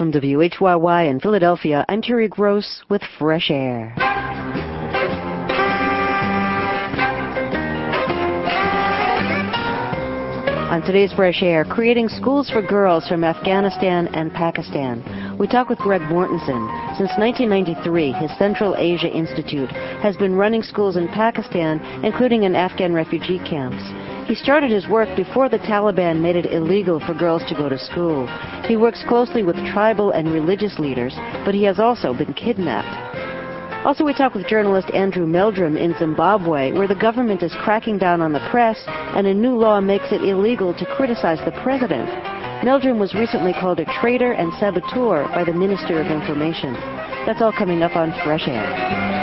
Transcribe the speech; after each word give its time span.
From 0.00 0.12
WHYY 0.12 1.10
in 1.10 1.20
Philadelphia, 1.20 1.84
I'm 1.86 2.00
Terry 2.00 2.26
Gross 2.26 2.80
with 2.88 3.02
Fresh 3.18 3.50
Air. 3.50 3.94
On 10.70 10.80
today's 10.80 11.12
Fresh 11.12 11.42
Air, 11.42 11.66
creating 11.66 12.08
schools 12.08 12.48
for 12.48 12.62
girls 12.62 13.06
from 13.08 13.24
Afghanistan 13.24 14.08
and 14.14 14.32
Pakistan. 14.32 15.36
We 15.38 15.46
talk 15.46 15.68
with 15.68 15.78
Greg 15.80 16.00
Mortenson. 16.00 16.96
Since 16.96 17.10
1993, 17.18 18.12
his 18.12 18.30
Central 18.38 18.74
Asia 18.78 19.14
Institute 19.14 19.70
has 20.00 20.16
been 20.16 20.34
running 20.34 20.62
schools 20.62 20.96
in 20.96 21.08
Pakistan, 21.08 21.78
including 22.02 22.44
in 22.44 22.56
Afghan 22.56 22.94
refugee 22.94 23.38
camps. 23.40 23.82
He 24.30 24.36
started 24.36 24.70
his 24.70 24.86
work 24.86 25.08
before 25.16 25.48
the 25.48 25.58
Taliban 25.58 26.20
made 26.20 26.36
it 26.36 26.52
illegal 26.52 27.00
for 27.00 27.14
girls 27.14 27.42
to 27.48 27.54
go 27.56 27.68
to 27.68 27.76
school. 27.76 28.28
He 28.68 28.76
works 28.76 29.02
closely 29.08 29.42
with 29.42 29.56
tribal 29.72 30.12
and 30.12 30.32
religious 30.32 30.78
leaders, 30.78 31.12
but 31.44 31.52
he 31.52 31.64
has 31.64 31.80
also 31.80 32.14
been 32.14 32.32
kidnapped. 32.34 33.84
Also, 33.84 34.04
we 34.04 34.14
talk 34.14 34.34
with 34.34 34.46
journalist 34.46 34.88
Andrew 34.94 35.26
Meldrum 35.26 35.76
in 35.76 35.96
Zimbabwe, 35.98 36.70
where 36.70 36.86
the 36.86 36.94
government 36.94 37.42
is 37.42 37.52
cracking 37.64 37.98
down 37.98 38.20
on 38.20 38.32
the 38.32 38.48
press 38.52 38.78
and 38.86 39.26
a 39.26 39.34
new 39.34 39.56
law 39.56 39.80
makes 39.80 40.12
it 40.12 40.22
illegal 40.22 40.72
to 40.74 40.86
criticize 40.94 41.44
the 41.44 41.60
president. 41.64 42.08
Meldrum 42.62 43.00
was 43.00 43.14
recently 43.14 43.52
called 43.52 43.80
a 43.80 44.00
traitor 44.00 44.34
and 44.34 44.52
saboteur 44.60 45.26
by 45.34 45.42
the 45.42 45.52
Minister 45.52 46.00
of 46.00 46.06
Information. 46.06 46.74
That's 47.26 47.42
all 47.42 47.52
coming 47.52 47.82
up 47.82 47.96
on 47.96 48.14
Fresh 48.22 48.46
Air. 48.46 49.19